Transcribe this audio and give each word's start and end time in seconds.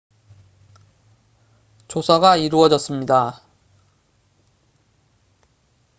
조사가 1.87 2.35
이루어졌습니다 2.39 3.43